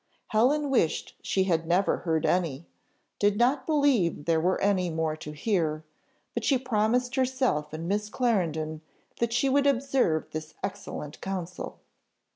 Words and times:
Helen 0.29 0.71
wished 0.71 1.15
she 1.21 1.43
had 1.43 1.67
never 1.67 1.97
heard 1.97 2.25
any; 2.25 2.65
did 3.19 3.37
not 3.37 3.67
believe 3.67 4.25
there 4.25 4.41
were 4.41 4.59
any 4.59 4.89
more 4.89 5.15
to 5.17 5.31
hear; 5.31 5.83
but 6.33 6.43
she 6.43 6.57
promised 6.57 7.13
herself 7.13 7.71
and 7.71 7.87
Miss 7.87 8.09
Clarendon 8.09 8.81
that 9.19 9.31
she 9.31 9.47
would 9.47 9.67
observe 9.67 10.31
this 10.31 10.55
excellent 10.63 11.21
counsel. 11.21 11.77